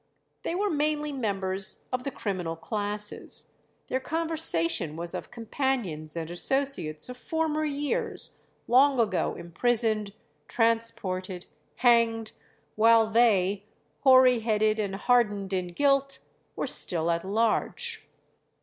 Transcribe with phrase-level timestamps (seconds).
[0.41, 3.99] They were mainly members of the criminal [Illustration: PREPARING FOR AN EXECUTION.] classes; their
[4.79, 10.13] conversation was of companions and associates of former years, long ago imprisoned,
[10.47, 11.45] transported,
[11.75, 12.31] hanged,
[12.75, 13.65] while they,
[13.99, 16.17] hoary headed and hardened in guilt,
[16.55, 18.07] were still at large.